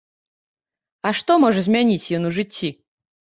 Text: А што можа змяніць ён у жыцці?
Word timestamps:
А 1.09 1.11
што 1.19 1.37
можа 1.45 1.61
змяніць 1.67 2.11
ён 2.19 2.23
у 2.31 2.31
жыцці? 2.39 2.69